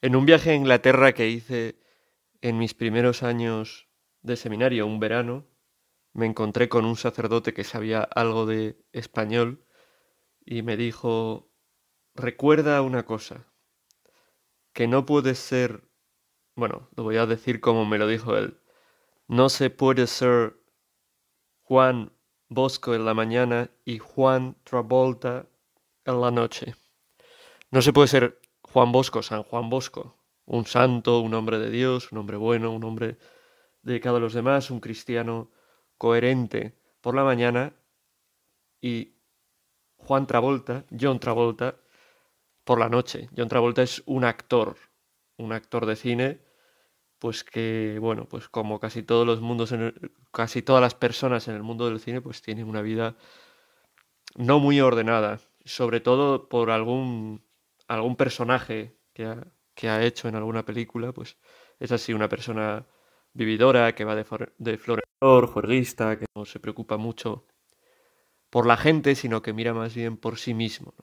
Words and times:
En 0.00 0.14
un 0.14 0.26
viaje 0.26 0.50
a 0.50 0.54
Inglaterra 0.54 1.12
que 1.12 1.28
hice 1.28 1.80
en 2.40 2.56
mis 2.56 2.72
primeros 2.72 3.24
años 3.24 3.88
de 4.22 4.36
seminario, 4.36 4.86
un 4.86 5.00
verano, 5.00 5.48
me 6.12 6.26
encontré 6.26 6.68
con 6.68 6.84
un 6.84 6.96
sacerdote 6.96 7.52
que 7.52 7.64
sabía 7.64 8.02
algo 8.02 8.46
de 8.46 8.80
español 8.92 9.66
y 10.46 10.62
me 10.62 10.76
dijo, 10.76 11.50
recuerda 12.14 12.80
una 12.82 13.04
cosa, 13.04 13.46
que 14.72 14.86
no 14.86 15.04
puedes 15.04 15.40
ser, 15.40 15.88
bueno, 16.54 16.88
lo 16.94 17.02
voy 17.02 17.16
a 17.16 17.26
decir 17.26 17.60
como 17.60 17.84
me 17.84 17.98
lo 17.98 18.06
dijo 18.06 18.36
él, 18.36 18.60
no 19.26 19.48
se 19.48 19.68
puede 19.68 20.06
ser 20.06 20.60
Juan 21.62 22.12
Bosco 22.48 22.94
en 22.94 23.04
la 23.04 23.14
mañana 23.14 23.72
y 23.84 23.98
Juan 23.98 24.56
Travolta 24.62 25.48
en 26.04 26.20
la 26.20 26.30
noche. 26.30 26.76
No 27.70 27.82
se 27.82 27.92
puede 27.92 28.08
ser 28.08 28.37
Juan 28.72 28.92
Bosco, 28.92 29.22
San 29.22 29.42
Juan 29.42 29.70
Bosco, 29.70 30.16
un 30.44 30.66
santo, 30.66 31.20
un 31.20 31.34
hombre 31.34 31.58
de 31.58 31.70
Dios, 31.70 32.12
un 32.12 32.18
hombre 32.18 32.36
bueno, 32.36 32.72
un 32.72 32.84
hombre 32.84 33.18
dedicado 33.82 34.16
a 34.16 34.20
los 34.20 34.34
demás, 34.34 34.70
un 34.70 34.80
cristiano 34.80 35.50
coherente 35.96 36.78
por 37.00 37.14
la 37.14 37.24
mañana 37.24 37.74
y 38.80 39.14
Juan 39.96 40.26
Travolta, 40.26 40.84
John 40.98 41.18
Travolta, 41.18 41.76
por 42.64 42.78
la 42.78 42.88
noche. 42.88 43.28
John 43.36 43.48
Travolta 43.48 43.82
es 43.82 44.02
un 44.06 44.24
actor, 44.24 44.76
un 45.38 45.52
actor 45.52 45.86
de 45.86 45.96
cine, 45.96 46.40
pues 47.18 47.42
que, 47.42 47.98
bueno, 48.00 48.26
pues 48.26 48.48
como 48.48 48.78
casi 48.78 49.02
todos 49.02 49.26
los 49.26 49.40
mundos, 49.40 49.72
en 49.72 49.94
casi 50.32 50.62
todas 50.62 50.82
las 50.82 50.94
personas 50.94 51.48
en 51.48 51.54
el 51.54 51.62
mundo 51.62 51.88
del 51.88 52.00
cine, 52.00 52.20
pues 52.20 52.42
tienen 52.42 52.68
una 52.68 52.82
vida 52.82 53.16
no 54.36 54.60
muy 54.60 54.80
ordenada, 54.80 55.40
sobre 55.64 56.00
todo 56.00 56.48
por 56.48 56.70
algún, 56.70 57.42
algún 57.88 58.16
personaje 58.16 58.96
que 59.12 59.24
ha, 59.24 59.46
que 59.74 59.88
ha 59.88 60.04
hecho 60.04 60.28
en 60.28 60.36
alguna 60.36 60.64
película, 60.64 61.12
pues 61.12 61.38
es 61.78 61.92
así 61.92 62.12
una 62.12 62.28
persona 62.28 62.86
vividora, 63.32 63.94
que 63.94 64.04
va 64.04 64.14
de, 64.14 64.24
de 64.58 64.78
juerguista, 65.46 66.18
que 66.18 66.26
no 66.34 66.44
se 66.44 66.60
preocupa 66.60 66.96
mucho 66.96 67.46
por 68.50 68.66
la 68.66 68.76
gente, 68.76 69.14
sino 69.14 69.42
que 69.42 69.52
mira 69.52 69.74
más 69.74 69.94
bien 69.94 70.16
por 70.16 70.38
sí 70.38 70.54
mismo. 70.54 70.94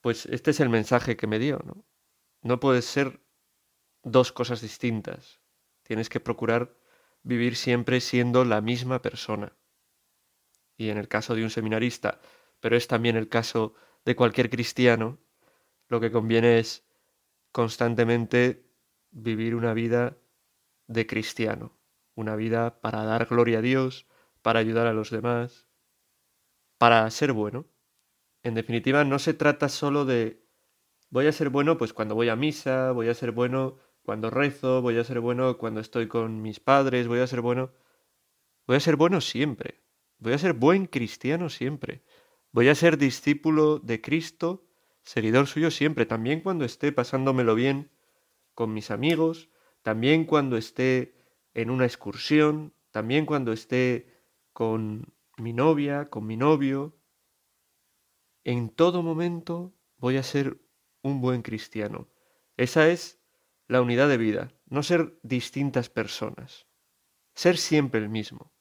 Pues 0.00 0.26
este 0.26 0.50
es 0.50 0.60
el 0.60 0.68
mensaje 0.68 1.16
que 1.16 1.26
me 1.26 1.38
dio, 1.38 1.58
¿no? 1.64 1.84
No 2.42 2.60
puedes 2.60 2.84
ser 2.84 3.20
dos 4.02 4.32
cosas 4.32 4.60
distintas. 4.60 5.40
Tienes 5.82 6.08
que 6.08 6.20
procurar 6.20 6.76
vivir 7.22 7.56
siempre 7.56 8.00
siendo 8.00 8.44
la 8.44 8.60
misma 8.60 9.00
persona. 9.00 9.56
Y 10.76 10.90
en 10.90 10.98
el 10.98 11.08
caso 11.08 11.34
de 11.34 11.42
un 11.42 11.50
seminarista, 11.50 12.20
pero 12.60 12.76
es 12.76 12.86
también 12.86 13.16
el 13.16 13.28
caso 13.28 13.74
de 14.04 14.16
cualquier 14.16 14.50
cristiano, 14.50 15.18
lo 15.94 16.00
que 16.00 16.10
conviene 16.10 16.58
es 16.58 16.84
constantemente 17.52 18.66
vivir 19.12 19.54
una 19.54 19.74
vida 19.74 20.18
de 20.88 21.06
cristiano, 21.06 21.78
una 22.16 22.34
vida 22.34 22.80
para 22.80 23.04
dar 23.04 23.26
gloria 23.26 23.58
a 23.58 23.62
Dios, 23.62 24.08
para 24.42 24.58
ayudar 24.58 24.88
a 24.88 24.92
los 24.92 25.10
demás, 25.10 25.68
para 26.78 27.08
ser 27.12 27.32
bueno. 27.32 27.66
En 28.42 28.54
definitiva, 28.54 29.04
no 29.04 29.20
se 29.20 29.34
trata 29.34 29.68
solo 29.68 30.04
de 30.04 30.44
voy 31.10 31.28
a 31.28 31.32
ser 31.32 31.48
bueno 31.50 31.78
pues 31.78 31.92
cuando 31.92 32.16
voy 32.16 32.28
a 32.28 32.34
misa, 32.34 32.90
voy 32.90 33.08
a 33.08 33.14
ser 33.14 33.30
bueno 33.30 33.78
cuando 34.02 34.30
rezo, 34.30 34.82
voy 34.82 34.98
a 34.98 35.04
ser 35.04 35.20
bueno 35.20 35.58
cuando 35.58 35.78
estoy 35.78 36.08
con 36.08 36.42
mis 36.42 36.58
padres, 36.58 37.06
voy 37.06 37.20
a 37.20 37.28
ser 37.28 37.40
bueno. 37.40 37.70
Voy 38.66 38.78
a 38.78 38.80
ser 38.80 38.96
bueno 38.96 39.20
siempre. 39.20 39.84
Voy 40.18 40.32
a 40.32 40.38
ser 40.38 40.54
buen 40.54 40.86
cristiano 40.86 41.50
siempre. 41.50 42.02
Voy 42.50 42.66
a 42.66 42.74
ser 42.74 42.98
discípulo 42.98 43.78
de 43.78 44.00
Cristo, 44.00 44.66
seguidor 45.04 45.46
suyo 45.46 45.70
siempre, 45.70 46.06
también 46.06 46.40
cuando 46.40 46.64
esté 46.64 46.92
pasándomelo 46.92 47.54
bien 47.54 47.90
con 48.54 48.72
mis 48.72 48.90
amigos, 48.90 49.50
también 49.82 50.24
cuando 50.24 50.56
esté 50.56 51.14
en 51.52 51.70
una 51.70 51.84
excursión, 51.84 52.74
también 52.90 53.26
cuando 53.26 53.52
esté 53.52 54.14
con 54.52 55.14
mi 55.36 55.52
novia, 55.52 56.08
con 56.08 56.26
mi 56.26 56.36
novio. 56.36 56.96
En 58.44 58.70
todo 58.70 59.02
momento 59.02 59.74
voy 59.98 60.16
a 60.16 60.22
ser 60.22 60.60
un 61.02 61.20
buen 61.20 61.42
cristiano. 61.42 62.08
Esa 62.56 62.88
es 62.88 63.20
la 63.66 63.80
unidad 63.80 64.08
de 64.08 64.16
vida, 64.16 64.52
no 64.66 64.82
ser 64.82 65.18
distintas 65.22 65.90
personas, 65.90 66.66
ser 67.34 67.56
siempre 67.56 68.00
el 68.00 68.08
mismo. 68.08 68.52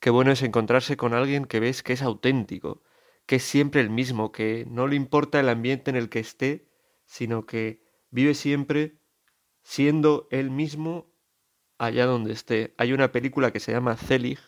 Qué 0.00 0.10
bueno 0.10 0.32
es 0.32 0.42
encontrarse 0.42 0.96
con 0.96 1.14
alguien 1.14 1.44
que 1.44 1.60
ves 1.60 1.82
que 1.82 1.92
es 1.92 2.02
auténtico, 2.02 2.82
que 3.26 3.36
es 3.36 3.42
siempre 3.42 3.80
el 3.80 3.90
mismo, 3.90 4.32
que 4.32 4.66
no 4.68 4.86
le 4.86 4.96
importa 4.96 5.40
el 5.40 5.48
ambiente 5.48 5.90
en 5.90 5.96
el 5.96 6.08
que 6.08 6.18
esté, 6.20 6.68
sino 7.04 7.46
que 7.46 7.82
vive 8.10 8.34
siempre 8.34 8.98
siendo 9.62 10.28
él 10.30 10.50
mismo 10.50 11.12
allá 11.78 12.06
donde 12.06 12.32
esté. 12.32 12.74
Hay 12.78 12.92
una 12.92 13.12
película 13.12 13.52
que 13.52 13.60
se 13.60 13.72
llama 13.72 13.96
Zelig, 13.96 14.40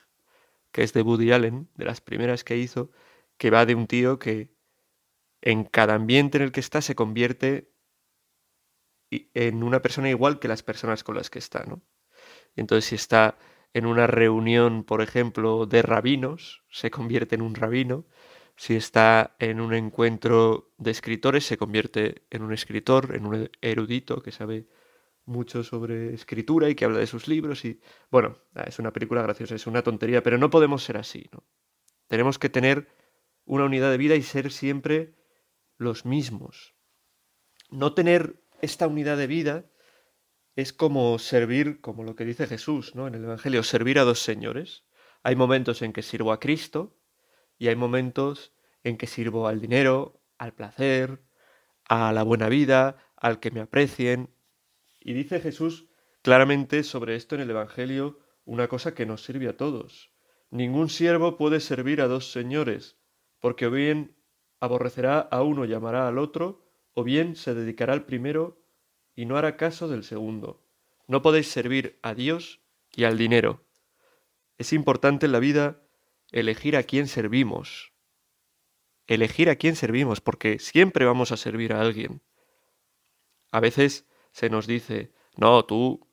que 0.72 0.82
es 0.82 0.92
de 0.92 1.02
Woody 1.02 1.32
Allen, 1.32 1.68
de 1.74 1.84
las 1.84 2.00
primeras 2.00 2.44
que 2.44 2.56
hizo, 2.56 2.90
que 3.36 3.50
va 3.50 3.66
de 3.66 3.74
un 3.74 3.86
tío 3.86 4.18
que 4.18 4.54
en 5.40 5.64
cada 5.64 5.94
ambiente 5.94 6.38
en 6.38 6.44
el 6.44 6.52
que 6.52 6.60
está 6.60 6.80
se 6.80 6.94
convierte 6.94 7.72
en 9.10 9.62
una 9.62 9.82
persona 9.82 10.10
igual 10.10 10.38
que 10.38 10.48
las 10.48 10.62
personas 10.62 11.04
con 11.04 11.16
las 11.16 11.30
que 11.30 11.38
está, 11.38 11.64
¿no? 11.64 11.82
Entonces 12.56 12.86
si 12.86 12.94
está 12.94 13.38
en 13.72 13.86
una 13.86 14.06
reunión, 14.06 14.84
por 14.84 15.02
ejemplo, 15.02 15.66
de 15.66 15.82
rabinos, 15.82 16.64
se 16.70 16.90
convierte 16.90 17.34
en 17.34 17.42
un 17.42 17.54
rabino. 17.54 18.06
Si 18.56 18.76
está 18.76 19.34
en 19.38 19.60
un 19.60 19.74
encuentro 19.74 20.72
de 20.78 20.90
escritores, 20.90 21.44
se 21.44 21.56
convierte 21.56 22.22
en 22.30 22.42
un 22.42 22.52
escritor, 22.52 23.14
en 23.14 23.26
un 23.26 23.50
erudito 23.60 24.22
que 24.22 24.30
sabe 24.30 24.68
mucho 25.26 25.64
sobre 25.64 26.14
escritura 26.14 26.68
y 26.68 26.74
que 26.74 26.84
habla 26.84 26.98
de 26.98 27.06
sus 27.06 27.28
libros 27.28 27.64
y 27.64 27.80
bueno, 28.10 28.38
es 28.66 28.78
una 28.78 28.92
película 28.92 29.22
graciosa, 29.22 29.54
es 29.54 29.66
una 29.66 29.82
tontería, 29.82 30.22
pero 30.22 30.38
no 30.38 30.50
podemos 30.50 30.84
ser 30.84 30.96
así, 30.96 31.28
¿no? 31.32 31.44
Tenemos 32.06 32.38
que 32.38 32.50
tener 32.50 32.88
una 33.44 33.64
unidad 33.64 33.90
de 33.90 33.98
vida 33.98 34.14
y 34.14 34.22
ser 34.22 34.52
siempre 34.52 35.14
los 35.78 36.04
mismos. 36.04 36.74
No 37.70 37.94
tener 37.94 38.42
esta 38.60 38.86
unidad 38.86 39.16
de 39.16 39.26
vida 39.26 39.70
es 40.54 40.72
como 40.72 41.18
servir, 41.18 41.80
como 41.80 42.04
lo 42.04 42.14
que 42.14 42.24
dice 42.24 42.46
Jesús, 42.46 42.94
¿no? 42.94 43.08
En 43.08 43.14
el 43.14 43.24
Evangelio, 43.24 43.62
servir 43.62 43.98
a 43.98 44.04
dos 44.04 44.20
señores. 44.20 44.84
Hay 45.22 45.34
momentos 45.34 45.82
en 45.82 45.92
que 45.92 46.02
sirvo 46.02 46.32
a 46.32 46.38
Cristo 46.38 46.96
y 47.64 47.68
hay 47.68 47.76
momentos 47.76 48.52
en 48.82 48.98
que 48.98 49.06
sirvo 49.06 49.48
al 49.48 49.58
dinero, 49.58 50.20
al 50.36 50.52
placer, 50.52 51.22
a 51.88 52.12
la 52.12 52.22
buena 52.22 52.50
vida, 52.50 52.98
al 53.16 53.40
que 53.40 53.50
me 53.50 53.60
aprecien, 53.60 54.28
y 55.00 55.14
dice 55.14 55.40
Jesús 55.40 55.86
claramente 56.20 56.82
sobre 56.82 57.16
esto 57.16 57.36
en 57.36 57.40
el 57.40 57.48
Evangelio 57.48 58.18
una 58.44 58.68
cosa 58.68 58.94
que 58.94 59.06
nos 59.06 59.24
sirve 59.24 59.48
a 59.48 59.56
todos. 59.56 60.10
Ningún 60.50 60.90
siervo 60.90 61.38
puede 61.38 61.58
servir 61.58 62.02
a 62.02 62.06
dos 62.06 62.32
señores, 62.32 62.98
porque 63.40 63.64
o 63.64 63.70
bien 63.70 64.14
aborrecerá 64.60 65.20
a 65.20 65.42
uno 65.42 65.64
y 65.64 65.72
amará 65.72 66.06
al 66.06 66.18
otro, 66.18 66.66
o 66.92 67.02
bien 67.02 67.34
se 67.34 67.54
dedicará 67.54 67.94
al 67.94 68.04
primero 68.04 68.62
y 69.16 69.24
no 69.24 69.38
hará 69.38 69.56
caso 69.56 69.88
del 69.88 70.04
segundo. 70.04 70.62
No 71.08 71.22
podéis 71.22 71.48
servir 71.50 71.98
a 72.02 72.12
Dios 72.12 72.60
y 72.94 73.04
al 73.04 73.16
dinero. 73.16 73.64
Es 74.58 74.74
importante 74.74 75.24
en 75.24 75.32
la 75.32 75.38
vida 75.38 75.83
elegir 76.34 76.76
a 76.76 76.82
quién 76.82 77.06
servimos. 77.06 77.92
Elegir 79.06 79.48
a 79.48 79.56
quién 79.56 79.76
servimos, 79.76 80.20
porque 80.20 80.58
siempre 80.58 81.04
vamos 81.04 81.30
a 81.30 81.36
servir 81.36 81.72
a 81.72 81.80
alguien. 81.80 82.22
A 83.52 83.60
veces 83.60 84.06
se 84.32 84.50
nos 84.50 84.66
dice, 84.66 85.12
no, 85.36 85.64
tú 85.64 86.08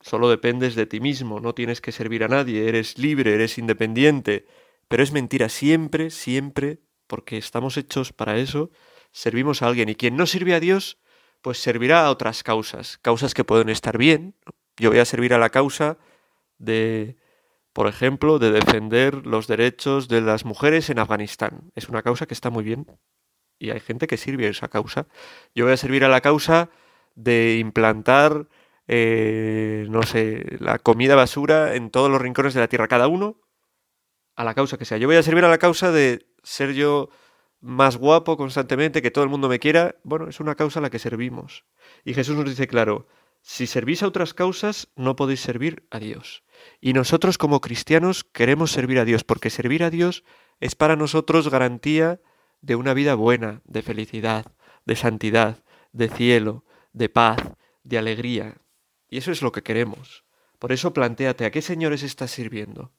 solo 0.00 0.30
dependes 0.30 0.76
de 0.76 0.86
ti 0.86 1.00
mismo, 1.00 1.40
no 1.40 1.52
tienes 1.52 1.80
que 1.80 1.90
servir 1.90 2.22
a 2.22 2.28
nadie, 2.28 2.68
eres 2.68 2.96
libre, 2.96 3.34
eres 3.34 3.58
independiente. 3.58 4.46
Pero 4.86 5.02
es 5.02 5.10
mentira, 5.10 5.48
siempre, 5.48 6.10
siempre, 6.10 6.78
porque 7.08 7.36
estamos 7.36 7.76
hechos 7.76 8.12
para 8.12 8.38
eso, 8.38 8.70
servimos 9.10 9.62
a 9.62 9.66
alguien. 9.66 9.88
Y 9.88 9.96
quien 9.96 10.16
no 10.16 10.26
sirve 10.26 10.54
a 10.54 10.60
Dios, 10.60 10.98
pues 11.42 11.58
servirá 11.58 12.06
a 12.06 12.10
otras 12.10 12.44
causas, 12.44 12.98
causas 12.98 13.34
que 13.34 13.44
pueden 13.44 13.68
estar 13.68 13.98
bien. 13.98 14.36
Yo 14.76 14.90
voy 14.90 15.00
a 15.00 15.04
servir 15.04 15.34
a 15.34 15.38
la 15.38 15.50
causa 15.50 15.98
de, 16.58 17.16
por 17.72 17.86
ejemplo, 17.86 18.38
de 18.38 18.50
defender 18.50 19.26
los 19.26 19.46
derechos 19.46 20.08
de 20.08 20.20
las 20.20 20.44
mujeres 20.44 20.90
en 20.90 20.98
Afganistán. 20.98 21.70
Es 21.74 21.88
una 21.88 22.02
causa 22.02 22.26
que 22.26 22.34
está 22.34 22.50
muy 22.50 22.64
bien 22.64 22.86
y 23.58 23.70
hay 23.70 23.80
gente 23.80 24.06
que 24.06 24.16
sirve 24.16 24.46
a 24.46 24.50
esa 24.50 24.68
causa. 24.68 25.06
Yo 25.54 25.66
voy 25.66 25.74
a 25.74 25.76
servir 25.76 26.04
a 26.04 26.08
la 26.08 26.20
causa 26.20 26.70
de 27.14 27.58
implantar, 27.58 28.48
eh, 28.88 29.86
no 29.88 30.02
sé, 30.02 30.56
la 30.58 30.78
comida 30.78 31.14
basura 31.14 31.76
en 31.76 31.90
todos 31.90 32.10
los 32.10 32.20
rincones 32.20 32.54
de 32.54 32.60
la 32.60 32.68
tierra, 32.68 32.88
cada 32.88 33.06
uno 33.06 33.40
a 34.34 34.44
la 34.44 34.54
causa 34.54 34.78
que 34.78 34.86
sea. 34.86 34.98
Yo 34.98 35.06
voy 35.06 35.16
a 35.16 35.22
servir 35.22 35.44
a 35.44 35.48
la 35.48 35.58
causa 35.58 35.92
de 35.92 36.26
ser 36.42 36.72
yo 36.72 37.10
más 37.60 37.98
guapo 37.98 38.38
constantemente, 38.38 39.02
que 39.02 39.10
todo 39.10 39.24
el 39.24 39.30
mundo 39.30 39.48
me 39.48 39.58
quiera. 39.58 39.96
Bueno, 40.02 40.28
es 40.28 40.40
una 40.40 40.54
causa 40.54 40.78
a 40.80 40.82
la 40.82 40.90
que 40.90 40.98
servimos. 40.98 41.66
Y 42.04 42.14
Jesús 42.14 42.36
nos 42.36 42.46
dice 42.46 42.66
claro, 42.66 43.06
si 43.42 43.66
servís 43.66 44.02
a 44.02 44.06
otras 44.06 44.34
causas, 44.34 44.88
no 44.96 45.16
podéis 45.16 45.40
servir 45.40 45.86
a 45.90 45.98
Dios. 45.98 46.42
Y 46.80 46.92
nosotros 46.92 47.38
como 47.38 47.60
cristianos 47.60 48.24
queremos 48.24 48.70
servir 48.70 48.98
a 48.98 49.04
Dios, 49.04 49.24
porque 49.24 49.50
servir 49.50 49.82
a 49.82 49.90
Dios 49.90 50.24
es 50.60 50.74
para 50.74 50.96
nosotros 50.96 51.48
garantía 51.48 52.20
de 52.60 52.74
una 52.74 52.94
vida 52.94 53.14
buena, 53.14 53.62
de 53.64 53.82
felicidad, 53.82 54.52
de 54.84 54.96
santidad, 54.96 55.64
de 55.92 56.08
cielo, 56.08 56.64
de 56.92 57.08
paz, 57.08 57.40
de 57.82 57.98
alegría. 57.98 58.60
Y 59.08 59.18
eso 59.18 59.32
es 59.32 59.42
lo 59.42 59.52
que 59.52 59.62
queremos. 59.62 60.24
Por 60.58 60.72
eso 60.72 60.92
plantéate 60.92 61.46
a 61.46 61.50
qué 61.50 61.62
señores 61.62 62.02
estás 62.02 62.30
sirviendo. 62.30 62.92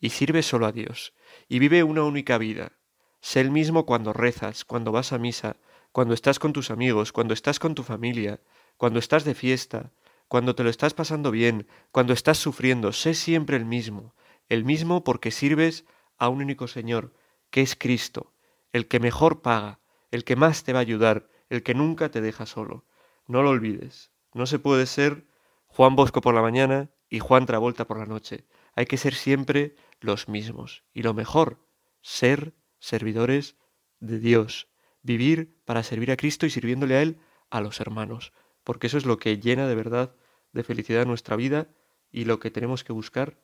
Y 0.00 0.10
sirve 0.10 0.42
solo 0.42 0.66
a 0.66 0.72
Dios. 0.72 1.14
Y 1.48 1.60
vive 1.60 1.84
una 1.84 2.02
única 2.02 2.36
vida. 2.38 2.72
Sé 3.20 3.40
el 3.40 3.50
mismo 3.50 3.86
cuando 3.86 4.12
rezas, 4.12 4.64
cuando 4.64 4.92
vas 4.92 5.12
a 5.12 5.18
misa, 5.18 5.56
cuando 5.92 6.12
estás 6.12 6.40
con 6.40 6.52
tus 6.52 6.70
amigos, 6.70 7.12
cuando 7.12 7.32
estás 7.32 7.60
con 7.60 7.74
tu 7.74 7.84
familia, 7.84 8.40
cuando 8.76 8.98
estás 8.98 9.24
de 9.24 9.34
fiesta, 9.34 9.92
cuando 10.28 10.54
te 10.54 10.64
lo 10.64 10.70
estás 10.70 10.94
pasando 10.94 11.30
bien, 11.30 11.66
cuando 11.90 12.12
estás 12.12 12.38
sufriendo. 12.38 12.92
Sé 12.92 13.14
siempre 13.14 13.56
el 13.56 13.64
mismo. 13.64 14.14
El 14.48 14.64
mismo 14.64 15.04
porque 15.04 15.30
sirves 15.30 15.84
a 16.18 16.28
un 16.28 16.42
único 16.42 16.68
Señor, 16.68 17.14
que 17.50 17.60
es 17.60 17.76
Cristo, 17.76 18.32
el 18.72 18.88
que 18.88 19.00
mejor 19.00 19.42
paga, 19.42 19.80
el 20.10 20.24
que 20.24 20.36
más 20.36 20.64
te 20.64 20.72
va 20.72 20.80
a 20.80 20.82
ayudar, 20.82 21.28
el 21.48 21.62
que 21.62 21.74
nunca 21.74 22.10
te 22.10 22.20
deja 22.20 22.46
solo. 22.46 22.84
No 23.26 23.42
lo 23.42 23.50
olvides. 23.50 24.10
No 24.32 24.46
se 24.46 24.58
puede 24.58 24.86
ser 24.86 25.26
Juan 25.66 25.96
Bosco 25.96 26.20
por 26.20 26.34
la 26.34 26.42
mañana 26.42 26.90
y 27.08 27.20
Juan 27.20 27.46
Travolta 27.46 27.86
por 27.86 27.98
la 27.98 28.06
noche. 28.06 28.46
Hay 28.74 28.86
que 28.86 28.96
ser 28.96 29.14
siempre 29.14 29.76
los 30.00 30.28
mismos. 30.28 30.84
Y 30.92 31.02
lo 31.02 31.14
mejor, 31.14 31.64
ser 32.00 32.54
servidores 32.80 33.56
de 34.00 34.18
Dios. 34.18 34.68
Vivir 35.02 35.60
para 35.64 35.82
servir 35.82 36.10
a 36.10 36.16
Cristo 36.16 36.46
y 36.46 36.50
sirviéndole 36.50 36.96
a 36.96 37.02
Él 37.02 37.20
a 37.50 37.60
los 37.60 37.80
hermanos. 37.80 38.32
Porque 38.64 38.88
eso 38.88 38.98
es 38.98 39.06
lo 39.06 39.18
que 39.18 39.38
llena 39.38 39.68
de 39.68 39.74
verdad 39.74 40.16
de 40.52 40.64
felicidad 40.64 41.06
nuestra 41.06 41.36
vida 41.36 41.68
y 42.10 42.24
lo 42.24 42.38
que 42.40 42.50
tenemos 42.50 42.84
que 42.84 42.92
buscar 42.92 43.40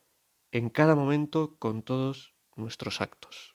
en 0.51 0.69
cada 0.69 0.95
momento 0.95 1.57
con 1.59 1.83
todos 1.83 2.35
nuestros 2.55 3.01
actos. 3.01 3.50